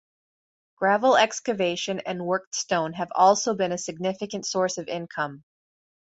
[0.77, 5.43] Gravel excavation and worked stone have also been a significant source of income.